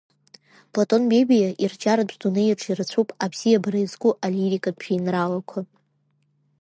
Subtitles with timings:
[0.73, 5.59] Платон Бебиа ирҿиаратә дунеиаҿ ирацәоуп абзиабара иазку алирикатә жәеинраалақәа.